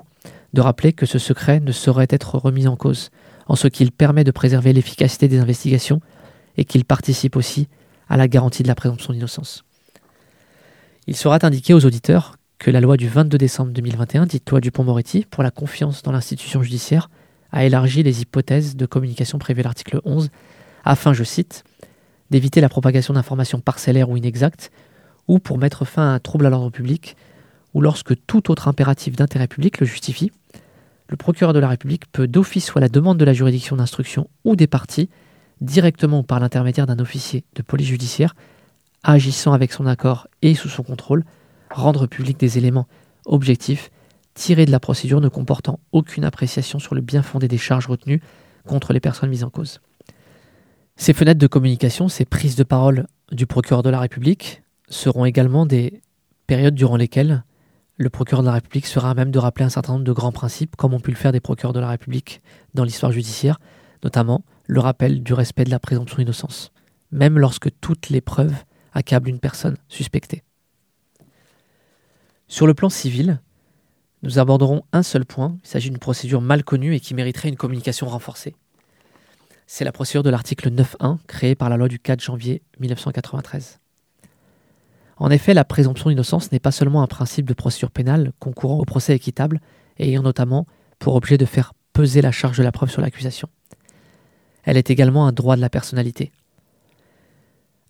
de 0.54 0.62
rappeler 0.62 0.94
que 0.94 1.06
ce 1.08 1.18
secret 1.18 1.60
ne 1.60 1.72
saurait 1.72 2.08
être 2.10 2.36
remis 2.36 2.68
en 2.68 2.76
cause, 2.76 3.10
en 3.48 3.56
ce 3.56 3.68
qu'il 3.68 3.92
permet 3.92 4.24
de 4.24 4.32
préserver 4.32 4.72
l'efficacité 4.72 5.28
des 5.28 5.40
investigations 5.40 6.00
et 6.58 6.66
qu'il 6.66 6.86
participe 6.86 7.36
aussi 7.36 7.68
à 8.08 8.18
la 8.18 8.28
garantie 8.28 8.62
de 8.62 8.68
la 8.68 8.76
présomption 8.76 9.14
d'innocence. 9.14 9.64
Il 11.08 11.16
sera 11.16 11.40
indiqué 11.42 11.74
aux 11.74 11.86
auditeurs 11.86 12.36
que 12.62 12.70
la 12.70 12.80
loi 12.80 12.96
du 12.96 13.08
22 13.08 13.40
décembre 13.40 13.72
2021, 13.72 14.28
dite 14.28 14.48
loi 14.52 14.62
Dupont-Moretti, 14.62 15.26
pour 15.26 15.42
la 15.42 15.50
confiance 15.50 16.04
dans 16.04 16.12
l'institution 16.12 16.62
judiciaire, 16.62 17.10
a 17.52 17.66
élargi 17.66 18.04
les 18.04 18.22
hypothèses 18.22 18.76
de 18.76 18.86
communication 18.86 19.40
prévues 19.40 19.62
à 19.62 19.64
l'article 19.64 20.00
11 20.06 20.30
afin, 20.86 21.12
je 21.12 21.24
cite, 21.24 21.64
d'éviter 22.30 22.62
la 22.62 22.70
propagation 22.70 23.16
d'informations 23.16 23.60
parcellaires 23.60 24.12
ou 24.12 24.16
inexactes, 24.16 24.72
ou 25.28 25.40
pour 25.40 25.58
mettre 25.58 25.86
fin 25.86 26.04
à 26.04 26.14
un 26.14 26.20
trouble 26.20 26.46
à 26.46 26.52
l'ordre 26.52 26.70
public, 26.70 27.18
ou 27.74 27.82
lorsque 27.82 28.14
tout 28.28 28.52
autre 28.52 28.68
impératif 28.68 29.16
d'intérêt 29.16 29.48
public 29.48 29.80
le 29.80 29.88
justifie, 29.88 30.32
le 31.08 31.18
procureur 31.18 31.54
de 31.54 31.60
la 31.60 31.68
République 31.68 32.12
peut 32.12 32.28
d'office 32.28 32.66
soit 32.66 32.80
la 32.80 32.90
demande 32.90 33.18
de 33.18 33.26
la 33.26 33.34
juridiction 33.34 33.76
d'instruction 33.76 34.30
ou 34.44 34.56
des 34.56 34.68
parties, 34.68 35.10
directement 35.62 36.20
ou 36.20 36.24
par 36.24 36.40
l'intermédiaire 36.40 36.86
d'un 36.86 37.00
officier 37.00 37.44
de 37.56 37.64
police 37.64 37.88
judiciaire, 37.88 38.36
agissant 39.02 39.54
avec 39.54 39.74
son 39.74 39.88
accord 39.88 40.28
et 40.44 40.54
sous 40.54 40.70
son 40.70 40.84
contrôle, 40.84 41.24
rendre 41.72 42.08
public 42.08 42.40
des 42.40 42.58
éléments 42.58 42.88
objectifs 43.26 43.92
tirés 44.34 44.66
de 44.66 44.72
la 44.72 44.80
procédure 44.80 45.22
ne 45.22 45.28
comportant 45.28 45.80
aucune 45.92 46.24
appréciation 46.24 46.80
sur 46.80 46.96
le 46.96 47.02
bien 47.02 47.22
fondé 47.22 47.48
des 47.48 47.58
charges 47.58 47.88
retenues 47.88 48.22
contre 48.66 48.94
les 48.94 49.00
personnes 49.00 49.30
mises 49.30 49.44
en 49.44 49.50
cause. 49.50 49.82
Ces 50.96 51.14
fenêtres 51.14 51.40
de 51.40 51.48
communication, 51.48 52.08
ces 52.08 52.26
prises 52.26 52.56
de 52.56 52.64
parole 52.64 53.08
du 53.32 53.48
procureur 53.48 53.84
de 53.84 53.90
la 53.90 54.00
République 54.00 54.62
seront 54.90 55.26
également 55.26 55.66
des 55.66 56.02
périodes 56.48 56.76
durant 56.76 56.98
lesquelles 56.98 57.44
le 57.98 58.10
procureur 58.10 58.42
de 58.42 58.48
la 58.48 58.54
République 58.54 58.88
sera 58.88 59.12
à 59.12 59.14
même 59.14 59.32
de 59.32 59.40
rappeler 59.40 59.66
un 59.66 59.70
certain 59.70 59.94
nombre 59.94 60.06
de 60.06 60.12
grands 60.12 60.32
principes, 60.32 60.76
comme 60.76 60.94
ont 60.94 61.00
pu 61.00 61.12
le 61.12 61.18
faire 61.18 61.32
des 61.32 61.40
procureurs 61.40 61.74
de 61.74 61.80
la 61.80 61.90
République 61.90 62.42
dans 62.74 62.84
l'histoire 62.84 63.12
judiciaire, 63.12 63.60
notamment 64.04 64.44
le 64.66 64.80
rappel 64.80 65.24
du 65.24 65.34
respect 65.34 65.64
de 65.64 65.70
la 65.70 65.80
présomption 65.80 66.18
d'innocence, 66.18 66.72
même 67.12 67.38
lorsque 67.38 67.70
toutes 67.80 68.10
les 68.10 68.22
preuves 68.22 68.56
accablent 68.94 69.30
une 69.30 69.40
personne 69.40 69.78
suspectée. 69.88 70.44
Sur 72.52 72.68
le 72.68 72.74
plan 72.74 72.90
civil, 72.90 73.40
nous 74.24 74.38
aborderons 74.38 74.84
un 74.92 75.04
seul 75.04 75.24
point, 75.24 75.58
il 75.64 75.68
s'agit 75.70 75.90
d'une 75.90 76.00
procédure 76.00 76.42
mal 76.42 76.66
connue 76.66 76.94
et 76.94 77.00
qui 77.00 77.14
mériterait 77.14 77.48
une 77.48 77.56
communication 77.56 78.08
renforcée. 78.08 78.56
C'est 79.68 79.86
la 79.86 79.94
procédure 79.94 80.22
de 80.22 80.30
l'article 80.30 80.70
9.1 80.70 81.20
créée 81.28 81.56
par 81.56 81.70
la 81.70 81.78
loi 81.78 81.88
du 81.88 81.98
4 81.98 82.22
janvier 82.22 82.62
1993. 82.82 83.80
En 85.16 85.32
effet, 85.32 85.54
la 85.54 85.64
présomption 85.64 86.10
d'innocence 86.10 86.52
n'est 86.52 86.60
pas 86.60 86.74
seulement 86.74 87.02
un 87.02 87.08
principe 87.08 87.46
de 87.46 87.54
procédure 87.54 87.90
pénale 87.90 88.34
concourant 88.40 88.80
au 88.80 88.84
procès 88.84 89.16
équitable 89.16 89.62
et 89.98 90.10
ayant 90.10 90.22
notamment 90.22 90.66
pour 91.00 91.16
objet 91.16 91.38
de 91.38 91.46
faire 91.46 91.72
peser 91.94 92.22
la 92.22 92.34
charge 92.34 92.58
de 92.58 92.64
la 92.64 92.74
preuve 92.74 92.92
sur 92.92 93.02
l'accusation. 93.02 93.48
Elle 94.66 94.76
est 94.76 94.90
également 94.90 95.26
un 95.26 95.32
droit 95.32 95.56
de 95.56 95.62
la 95.62 95.70
personnalité. 95.70 96.34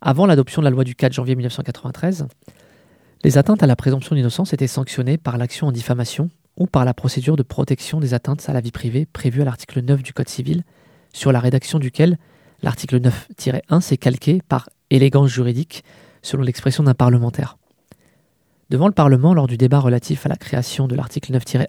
Avant 0.00 0.24
l'adoption 0.24 0.62
de 0.62 0.66
la 0.66 0.70
loi 0.70 0.84
du 0.84 0.94
4 0.94 1.14
janvier 1.14 1.34
1993, 1.34 2.28
les 3.24 3.38
atteintes 3.38 3.62
à 3.62 3.66
la 3.66 3.76
présomption 3.76 4.16
d'innocence 4.16 4.52
étaient 4.52 4.66
sanctionnées 4.66 5.18
par 5.18 5.38
l'action 5.38 5.68
en 5.68 5.72
diffamation 5.72 6.28
ou 6.56 6.66
par 6.66 6.84
la 6.84 6.92
procédure 6.92 7.36
de 7.36 7.42
protection 7.42 8.00
des 8.00 8.14
atteintes 8.14 8.48
à 8.48 8.52
la 8.52 8.60
vie 8.60 8.72
privée 8.72 9.06
prévue 9.06 9.42
à 9.42 9.44
l'article 9.44 9.80
9 9.80 10.02
du 10.02 10.12
Code 10.12 10.28
civil, 10.28 10.64
sur 11.12 11.32
la 11.32 11.40
rédaction 11.40 11.78
duquel 11.78 12.18
l'article 12.62 13.00
9-1 13.00 13.80
s'est 13.80 13.96
calqué 13.96 14.42
par 14.48 14.68
élégance 14.90 15.30
juridique 15.30 15.84
selon 16.22 16.42
l'expression 16.42 16.82
d'un 16.82 16.94
parlementaire. 16.94 17.58
Devant 18.70 18.86
le 18.86 18.92
Parlement, 18.92 19.34
lors 19.34 19.46
du 19.46 19.56
débat 19.56 19.80
relatif 19.80 20.26
à 20.26 20.28
la 20.28 20.36
création 20.36 20.88
de 20.88 20.94
l'article 20.94 21.32
9-1, 21.32 21.66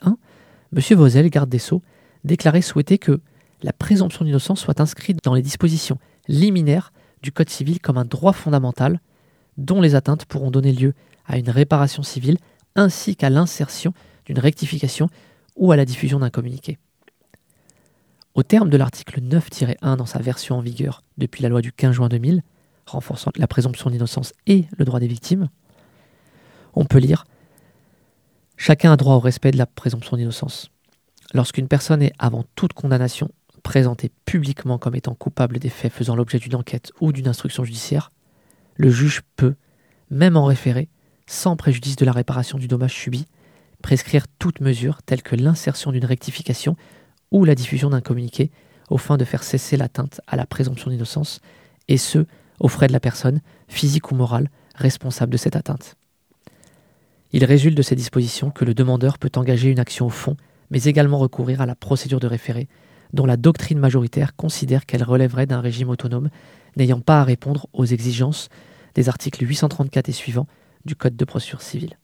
M. 0.75 0.98
Vauzel, 0.98 1.29
garde 1.29 1.50
des 1.50 1.60
Sceaux, 1.60 1.81
déclarait 2.24 2.62
souhaiter 2.62 2.98
que 2.98 3.19
la 3.62 3.74
présomption 3.74 4.25
d'innocence 4.25 4.60
soit 4.60 4.81
inscrite 4.81 5.19
dans 5.24 5.33
les 5.33 5.41
dispositions 5.41 5.98
liminaires 6.27 6.93
du 7.22 7.31
Code 7.31 7.50
civil 7.50 7.79
comme 7.79 7.98
un 7.98 8.05
droit 8.05 8.33
fondamental 8.33 9.00
dont 9.57 9.81
les 9.81 9.95
atteintes 9.95 10.25
pourront 10.25 10.51
donner 10.51 10.72
lieu 10.72 10.93
à 11.25 11.38
une 11.38 11.50
réparation 11.50 12.03
civile 12.03 12.38
ainsi 12.75 13.15
qu'à 13.15 13.30
l'insertion 13.30 13.94
d'une 14.25 14.39
rectification 14.39 15.10
ou 15.56 15.72
à 15.72 15.75
la 15.75 15.86
diffusion 15.86 16.20
d'un 16.20 16.30
communiqué. 16.30 16.77
Au 18.34 18.44
terme 18.44 18.70
de 18.70 18.77
l'article 18.77 19.22
9-1 19.22 19.96
dans 19.96 20.06
sa 20.06 20.20
version 20.20 20.58
en 20.58 20.62
vigueur 20.62 21.03
depuis 21.18 21.44
la 21.44 21.50
loi 21.50 21.62
du 21.62 21.72
15 21.72 21.94
juin 21.94 22.10
2000, 22.10 22.42
renforçant 22.86 23.32
la 23.36 23.48
présomption 23.48 23.89
d'innocence 23.89 24.34
et 24.48 24.65
le 24.77 24.86
droit 24.86 25.00
des 25.00 25.08
victimes, 25.08 25.50
on 26.74 26.86
peut 26.86 26.98
lire 26.98 27.25
Chacun 28.58 28.94
a 28.94 28.98
droit 28.98 29.15
au 29.15 29.20
respect 29.20 29.51
de 29.51 29.58
la 29.58 29.65
présomption 29.65 30.15
d'innocence. 30.15 30.70
Lorsqu'une 31.34 31.68
personne 31.68 32.01
est, 32.01 32.13
avant 32.20 32.44
toute 32.56 32.74
condamnation, 32.74 33.30
présentée 33.63 34.12
publiquement 34.25 34.77
comme 34.77 34.96
étant 34.96 35.15
coupable 35.15 35.60
des 35.60 35.70
faits 35.70 35.92
faisant 35.92 36.15
l'objet 36.15 36.39
d'une 36.39 36.56
enquête 36.56 36.92
ou 37.01 37.12
d'une 37.12 37.27
instruction 37.27 37.63
judiciaire, 37.63 38.12
le 38.75 38.89
juge 38.89 39.22
peut, 39.36 39.56
même 40.10 40.38
en 40.38 40.46
référé, 40.46 40.89
sans 41.34 41.56
préjudice 41.56 41.96
de 41.96 42.06
la 42.06 42.12
réparation 42.12 42.58
du 42.58 42.68
dommage 42.68 42.94
subi, 42.94 43.25
prescrire 43.82 44.28
toute 44.40 44.62
mesure 44.62 45.02
telle 45.02 45.24
que 45.24 45.36
l'insertion 45.36 45.92
d'une 45.92 46.06
rectification 46.06 46.78
ou 47.32 47.44
la 47.44 47.56
diffusion 47.56 47.90
d'un 47.90 48.02
communiqué 48.02 48.52
aux 48.90 48.98
fins 48.98 49.18
de 49.18 49.25
faire 49.25 49.44
cesser 49.44 49.75
l'atteinte 49.75 50.22
à 50.28 50.36
la 50.36 50.46
présomption 50.46 50.92
d'innocence, 50.92 51.42
et 51.88 51.98
ce, 51.98 52.25
aux 52.60 52.68
frais 52.68 52.88
de 52.88 52.94
la 52.94 53.00
personne, 53.00 53.42
physique 53.68 54.12
ou 54.12 54.16
morale, 54.16 54.50
responsable 54.75 55.32
de 55.32 55.38
cette 55.38 55.56
atteinte. 55.56 55.96
Il 57.32 57.44
résulte 57.46 57.75
de 57.75 57.82
ces 57.82 57.96
dispositions 57.96 58.52
que 58.52 58.63
le 58.63 58.75
demandeur 58.75 59.18
peut 59.18 59.32
engager 59.36 59.70
une 59.70 59.80
action 59.80 60.06
au 60.06 60.12
fond, 60.12 60.38
mais 60.70 60.84
également 60.84 61.18
recourir 61.18 61.62
à 61.62 61.66
la 61.66 61.75
procédure 61.75 62.20
de 62.20 62.28
référé, 62.28 62.68
dont 63.12 63.25
la 63.25 63.38
doctrine 63.38 63.80
majoritaire 63.80 64.36
considère 64.36 64.86
qu'elle 64.86 65.04
relèverait 65.04 65.48
d'un 65.48 65.62
régime 65.62 65.90
autonome 65.90 66.30
n'ayant 66.78 67.02
pas 67.02 67.22
à 67.22 67.24
répondre 67.24 67.68
aux 67.74 67.86
exigences 67.86 68.50
des 68.94 69.10
articles 69.10 69.44
834 69.44 70.10
et 70.10 70.13
suivants 70.13 70.48
du 70.86 70.96
Code 70.96 71.16
de 71.16 71.25
procédure 71.25 71.62
civile. 71.62 71.98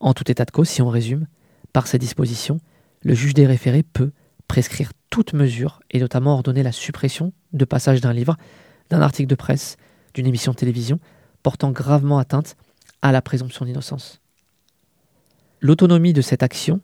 En 0.00 0.14
tout 0.14 0.30
état 0.30 0.44
de 0.44 0.50
cause, 0.50 0.68
si 0.68 0.82
on 0.82 0.88
résume, 0.88 1.26
par 1.72 1.86
ces 1.86 1.98
dispositions, 1.98 2.60
le 3.02 3.14
juge 3.14 3.34
des 3.34 3.46
référés 3.46 3.82
peut 3.82 4.12
prescrire 4.48 4.92
toute 5.10 5.32
mesure 5.32 5.80
et 5.90 6.00
notamment 6.00 6.34
ordonner 6.34 6.62
la 6.62 6.72
suppression 6.72 7.32
de 7.52 7.64
passage 7.64 8.00
d'un 8.00 8.12
livre, 8.12 8.36
d'un 8.90 9.00
article 9.00 9.28
de 9.28 9.34
presse, 9.34 9.76
d'une 10.14 10.26
émission 10.26 10.52
de 10.52 10.56
télévision 10.56 10.98
portant 11.42 11.70
gravement 11.70 12.18
atteinte 12.18 12.56
à 13.00 13.12
la 13.12 13.22
présomption 13.22 13.64
d'innocence. 13.64 14.20
L'autonomie 15.60 16.12
de 16.12 16.22
cette 16.22 16.42
action 16.42 16.80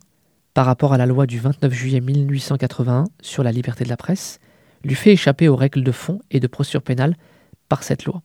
par 0.55 0.67
rapport 0.67 0.93
à 0.93 0.99
la 0.99 1.07
loi 1.07 1.27
du 1.27 1.39
29 1.39 1.73
juillet 1.73 2.01
1881 2.01 3.05
sur 3.21 3.43
la 3.43 3.53
liberté 3.53 3.85
de 3.85 3.89
la 3.89 3.97
presse 3.97 4.41
lui 4.85 4.95
fait 4.95 5.13
échapper 5.13 5.49
aux 5.49 5.57
règles 5.57 5.85
de 5.85 5.93
fond 5.93 6.21
et 6.31 6.41
de 6.41 6.47
procédure 6.47 6.83
pénale 6.83 7.17
par 7.69 7.83
cette 7.83 8.05
loi. 8.05 8.23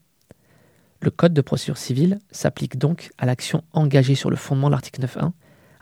Le 1.04 1.10
Code 1.10 1.34
de 1.34 1.42
procédure 1.42 1.76
civile 1.76 2.18
s'applique 2.30 2.78
donc 2.78 3.10
à 3.18 3.26
l'action 3.26 3.62
engagée 3.74 4.14
sur 4.14 4.30
le 4.30 4.36
fondement 4.36 4.68
de 4.68 4.72
l'article 4.72 5.02
9.1, 5.02 5.32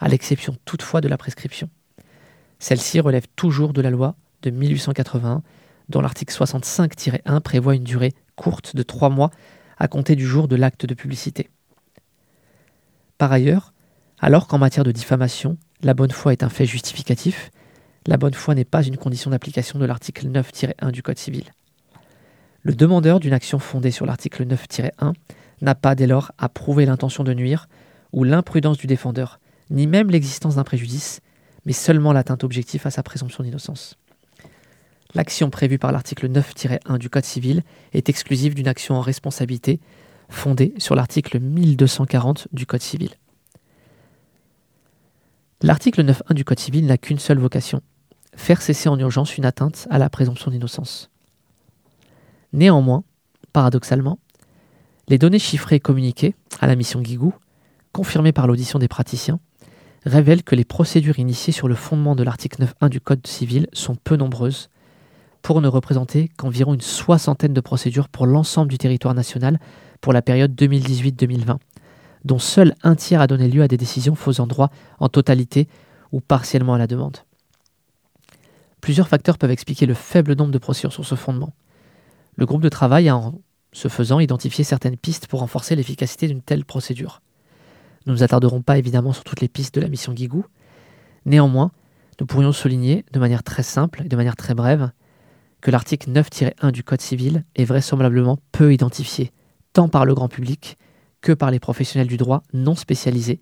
à 0.01 0.09
l'exception 0.09 0.57
toutefois 0.65 1.01
de 1.01 1.07
la 1.07 1.17
prescription. 1.17 1.71
Celle-ci 2.59 2.99
relève 2.99 3.29
toujours 3.37 3.73
de 3.73 3.81
la 3.81 3.91
loi 3.91 4.17
de 4.43 4.51
1881, 4.51 5.45
dont 5.91 6.01
l'article 6.01 6.35
65-1 6.35 7.39
prévoit 7.39 7.77
une 7.77 7.85
durée 7.85 8.15
courte 8.35 8.75
de 8.75 8.83
trois 8.83 9.11
mois 9.11 9.31
à 9.79 9.87
compter 9.87 10.17
du 10.17 10.27
jour 10.27 10.49
de 10.49 10.57
l'acte 10.57 10.87
de 10.87 10.95
publicité. 10.95 11.51
Par 13.17 13.31
ailleurs, 13.31 13.73
alors 14.19 14.49
qu'en 14.49 14.59
matière 14.59 14.85
de 14.85 14.91
diffamation, 14.91 15.57
la 15.83 15.95
bonne 15.95 16.11
foi 16.11 16.33
est 16.33 16.43
un 16.43 16.49
fait 16.49 16.67
justificatif, 16.67 17.53
la 18.09 18.17
bonne 18.17 18.35
foi 18.35 18.57
n'est 18.57 18.65
pas 18.65 18.83
une 18.83 18.97
condition 18.97 19.31
d'application 19.31 19.79
de 19.79 19.85
l'article 19.85 20.27
9-1 20.27 20.91
du 20.91 21.05
Code 21.05 21.19
civil. 21.19 21.45
Le 22.65 22.75
demandeur 22.75 23.19
d'une 23.19 23.33
action 23.33 23.59
fondée 23.59 23.91
sur 23.91 24.07
l'article 24.07 24.47
9-1 24.47 25.15
n'a 25.63 25.75
pas 25.75 25.95
dès 25.95 26.07
lors 26.07 26.31
à 26.39 26.49
prouver 26.49 26.87
l'intention 26.87 27.25
de 27.25 27.35
nuire 27.35 27.69
ou 28.13 28.23
l'imprudence 28.23 28.79
du 28.79 28.87
défendeur, 28.87 29.41
ni 29.71 29.89
même 29.89 30.11
l'existence 30.11 30.55
d'un 30.55 30.65
préjudice, 30.65 31.21
mais 31.67 31.73
seulement 31.73 32.13
l'atteinte 32.13 32.45
objective 32.45 32.87
à 32.87 32.91
sa 32.91 33.03
présomption 33.03 33.43
d'innocence. 33.43 33.97
L'action 35.15 35.51
prévue 35.51 35.79
par 35.79 35.93
l'article 35.93 36.29
9-1 36.29 36.99
du 36.99 37.11
Code 37.11 37.25
civil 37.25 37.63
est 37.93 38.09
exclusive 38.09 38.55
d'une 38.55 38.69
action 38.69 38.95
en 38.95 39.01
responsabilité 39.01 39.81
fondée 40.29 40.73
sur 40.79 40.95
l'article 40.95 41.41
1240 41.41 42.49
du 42.53 42.65
Code 42.65 42.81
civil. 42.81 43.11
L'article 45.61 46.05
9.1 46.05 46.35
du 46.35 46.45
Code 46.45 46.59
civil 46.59 46.87
n'a 46.87 46.97
qu'une 46.97 47.19
seule 47.19 47.39
vocation, 47.39 47.83
faire 48.35 48.63
cesser 48.63 48.89
en 48.89 48.99
urgence 48.99 49.37
une 49.37 49.45
atteinte 49.45 49.87
à 49.91 49.99
la 49.99 50.09
présomption 50.09 50.51
d'innocence. 50.51 51.12
Néanmoins, 52.53 53.05
paradoxalement, 53.53 54.19
les 55.09 55.19
données 55.19 55.39
chiffrées 55.39 55.81
communiquées 55.81 56.35
à 56.61 56.67
la 56.67 56.77
mission 56.77 57.01
Guigou, 57.01 57.35
confirmées 57.93 58.33
par 58.33 58.47
l'audition 58.47 58.79
des 58.79 58.89
praticiens, 58.89 59.41
révèlent 60.05 60.43
que 60.43 60.55
les 60.55 60.65
procédures 60.65 61.19
initiées 61.19 61.53
sur 61.53 61.69
le 61.69 61.75
fondement 61.75 62.17
de 62.17 62.23
l'article 62.23 62.63
9.1 62.63 62.89
du 62.89 63.01
Code 63.01 63.27
civil 63.27 63.69
sont 63.73 63.95
peu 63.95 64.17
nombreuses, 64.17 64.69
pour 65.43 65.61
ne 65.61 65.69
représenter 65.69 66.31
qu'environ 66.37 66.75
une 66.75 66.81
soixantaine 66.81 67.53
de 67.53 67.61
procédures 67.61 68.09
pour 68.09 68.27
l'ensemble 68.27 68.71
du 68.71 68.79
territoire 68.79 69.15
national 69.15 69.59
pour 70.01 70.13
la 70.13 70.23
période 70.23 70.55
2018-2020, 70.55 71.59
dont 72.25 72.39
seul 72.39 72.75
un 72.83 72.95
tiers 72.95 73.21
a 73.21 73.27
donné 73.27 73.49
lieu 73.49 73.63
à 73.63 73.69
des 73.69 73.77
décisions 73.77 74.15
faisant 74.15 74.47
droit 74.47 74.71
en 75.01 75.09
totalité 75.09 75.69
ou 76.13 76.21
partiellement 76.21 76.75
à 76.75 76.79
la 76.79 76.87
demande. 76.87 77.19
Plusieurs 78.81 79.09
facteurs 79.09 79.39
peuvent 79.39 79.51
expliquer 79.51 79.87
le 79.87 79.95
faible 79.95 80.35
nombre 80.35 80.53
de 80.53 80.59
procédures 80.59 80.93
sur 80.93 81.05
ce 81.05 81.15
fondement. 81.15 81.53
Le 82.37 82.47
groupe 82.47 82.63
de 82.63 82.69
travail 82.69 83.09
a, 83.09 83.17
en 83.17 83.41
ce 83.73 83.89
faisant, 83.89 84.21
identifié 84.21 84.65
certaines 84.65 84.97
pistes 84.97 85.27
pour 85.27 85.41
renforcer 85.41 85.77
l'efficacité 85.77 86.27
d'une 86.27 86.43
telle 86.43 86.65
procédure. 86.65 87.21
Nous 88.07 88.13
ne 88.13 88.19
nous 88.19 88.23
attarderons 88.23 88.63
pas 88.63 88.79
évidemment 88.79 89.13
sur 89.13 89.25
toutes 89.25 89.41
les 89.41 89.49
pistes 89.49 89.75
de 89.75 89.81
la 89.81 89.89
mission 89.89 90.13
Guigou. 90.13 90.45
Néanmoins, 91.25 91.71
nous 92.21 92.27
pourrions 92.27 92.53
souligner, 92.53 93.05
de 93.13 93.19
manière 93.19 93.43
très 93.43 93.63
simple 93.63 94.03
et 94.05 94.09
de 94.09 94.17
manière 94.17 94.37
très 94.37 94.55
brève, 94.55 94.91
que 95.61 95.71
l'article 95.71 96.11
9-1 96.11 96.73
du 96.73 96.83
Code 96.83 97.01
civil 97.01 97.45
est 97.55 97.65
vraisemblablement 97.65 98.39
peu 98.51 98.73
identifié, 98.73 99.33
tant 99.73 99.89
par 99.89 100.05
le 100.05 100.15
grand 100.15 100.29
public 100.29 100.77
que 101.21 101.33
par 101.33 101.51
les 101.51 101.61
professionnels 101.61 102.09
du 102.09 102.17
droit 102.17 102.43
non 102.53 102.75
spécialisés, 102.75 103.41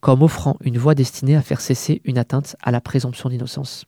comme 0.00 0.22
offrant 0.22 0.56
une 0.60 0.78
voie 0.78 0.94
destinée 0.94 1.34
à 1.34 1.42
faire 1.42 1.60
cesser 1.60 2.02
une 2.04 2.18
atteinte 2.18 2.56
à 2.62 2.70
la 2.70 2.80
présomption 2.80 3.30
d'innocence. 3.30 3.86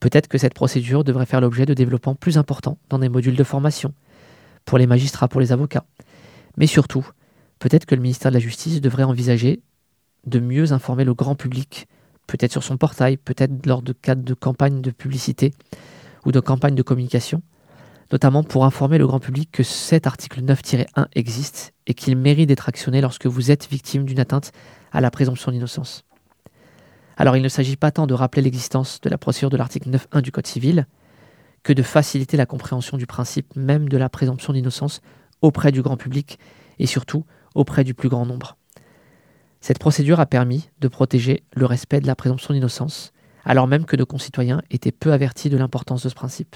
Peut-être 0.00 0.28
que 0.28 0.38
cette 0.38 0.54
procédure 0.54 1.04
devrait 1.04 1.26
faire 1.26 1.40
l'objet 1.40 1.66
de 1.66 1.74
développements 1.74 2.14
plus 2.14 2.38
importants 2.38 2.78
dans 2.88 2.98
des 2.98 3.08
modules 3.08 3.36
de 3.36 3.44
formation, 3.44 3.92
pour 4.64 4.78
les 4.78 4.86
magistrats, 4.86 5.28
pour 5.28 5.40
les 5.40 5.52
avocats. 5.52 5.84
Mais 6.56 6.66
surtout, 6.66 7.08
peut-être 7.58 7.86
que 7.86 7.94
le 7.94 8.02
ministère 8.02 8.30
de 8.30 8.36
la 8.36 8.40
Justice 8.40 8.80
devrait 8.80 9.02
envisager 9.02 9.60
de 10.26 10.40
mieux 10.40 10.72
informer 10.72 11.04
le 11.04 11.14
grand 11.14 11.34
public, 11.34 11.88
peut-être 12.26 12.52
sur 12.52 12.62
son 12.62 12.76
portail, 12.76 13.16
peut-être 13.16 13.66
lors 13.66 13.82
de 13.82 13.92
cadres 13.92 14.22
de 14.22 14.34
campagnes 14.34 14.82
de 14.82 14.90
publicité 14.90 15.52
ou 16.26 16.32
de 16.32 16.40
campagnes 16.40 16.74
de 16.74 16.82
communication, 16.82 17.42
notamment 18.12 18.44
pour 18.44 18.64
informer 18.64 18.98
le 18.98 19.06
grand 19.06 19.20
public 19.20 19.50
que 19.50 19.62
cet 19.62 20.06
article 20.06 20.42
9-1 20.42 21.06
existe 21.14 21.72
et 21.86 21.94
qu'il 21.94 22.16
mérite 22.16 22.48
d'être 22.48 22.68
actionné 22.68 23.00
lorsque 23.00 23.26
vous 23.26 23.50
êtes 23.50 23.68
victime 23.68 24.04
d'une 24.04 24.20
atteinte 24.20 24.52
à 24.92 25.00
la 25.00 25.10
présomption 25.10 25.50
d'innocence. 25.50 26.04
Alors 27.18 27.36
il 27.36 27.42
ne 27.42 27.48
s'agit 27.48 27.76
pas 27.76 27.90
tant 27.90 28.06
de 28.06 28.14
rappeler 28.14 28.42
l'existence 28.42 29.00
de 29.00 29.10
la 29.10 29.18
procédure 29.18 29.50
de 29.50 29.56
l'article 29.56 29.90
9.1 29.90 30.22
du 30.22 30.30
Code 30.30 30.46
civil 30.46 30.86
que 31.64 31.72
de 31.72 31.82
faciliter 31.82 32.36
la 32.36 32.46
compréhension 32.46 32.96
du 32.96 33.06
principe 33.06 33.56
même 33.56 33.88
de 33.88 33.96
la 33.96 34.08
présomption 34.08 34.52
d'innocence 34.52 35.00
auprès 35.42 35.72
du 35.72 35.82
grand 35.82 35.96
public 35.96 36.38
et 36.78 36.86
surtout 36.86 37.24
auprès 37.56 37.82
du 37.82 37.92
plus 37.92 38.08
grand 38.08 38.24
nombre. 38.24 38.56
Cette 39.60 39.80
procédure 39.80 40.20
a 40.20 40.26
permis 40.26 40.70
de 40.78 40.86
protéger 40.86 41.42
le 41.54 41.66
respect 41.66 42.00
de 42.00 42.06
la 42.06 42.14
présomption 42.14 42.54
d'innocence, 42.54 43.12
alors 43.44 43.66
même 43.66 43.84
que 43.84 43.96
nos 43.96 44.06
concitoyens 44.06 44.62
étaient 44.70 44.92
peu 44.92 45.12
avertis 45.12 45.50
de 45.50 45.56
l'importance 45.56 46.04
de 46.04 46.08
ce 46.08 46.14
principe. 46.14 46.54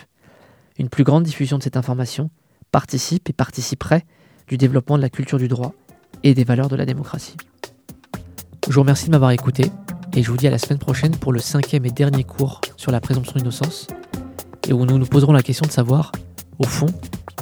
Une 0.78 0.88
plus 0.88 1.02
grande 1.02 1.24
diffusion 1.24 1.58
de 1.58 1.64
cette 1.64 1.76
information 1.76 2.30
participe 2.70 3.28
et 3.28 3.32
participerait 3.32 4.06
du 4.46 4.56
développement 4.58 4.96
de 4.96 5.02
la 5.02 5.10
culture 5.10 5.38
du 5.38 5.48
droit 5.48 5.74
et 6.22 6.34
des 6.34 6.44
valeurs 6.44 6.68
de 6.68 6.76
la 6.76 6.86
démocratie. 6.86 7.36
Je 8.68 8.74
vous 8.74 8.80
remercie 8.80 9.06
de 9.06 9.10
m'avoir 9.10 9.32
écouté 9.32 9.64
et 10.14 10.22
je 10.22 10.30
vous 10.30 10.36
dis 10.36 10.46
à 10.46 10.50
la 10.50 10.58
semaine 10.58 10.78
prochaine 10.78 11.16
pour 11.16 11.32
le 11.32 11.38
cinquième 11.38 11.86
et 11.86 11.90
dernier 11.90 12.24
cours 12.24 12.60
sur 12.76 12.90
la 12.92 13.00
présomption 13.00 13.34
d'innocence 13.36 13.86
et 14.68 14.72
où 14.72 14.84
nous 14.84 14.98
nous 14.98 15.06
poserons 15.06 15.32
la 15.32 15.42
question 15.42 15.66
de 15.66 15.72
savoir, 15.72 16.12
au 16.58 16.66
fond, 16.66 16.86